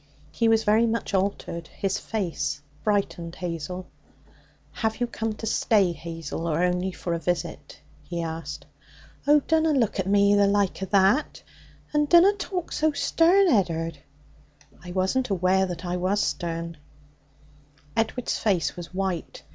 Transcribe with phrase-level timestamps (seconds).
[0.31, 1.67] He was very much altered.
[1.67, 3.85] His face frightened Hazel.
[4.71, 8.65] 'Have you come to stay, Hazel, or only for a visit?' he asked.
[9.27, 11.43] 'Oh, dunna look at me the like o' that,
[11.93, 13.99] and dunna talk so stern, Ed'ard!'
[14.83, 16.77] 'I wasn't aware that I was stern.'
[17.95, 19.43] Edward's face was white.